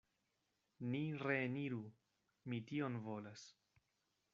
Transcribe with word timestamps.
Ni 0.93 1.01
reeniru; 1.25 1.83
mi 2.51 2.63
tion 2.73 3.01
volas. 3.11 3.47